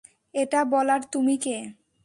[0.33, 1.57] এটা বলার তুমি কে?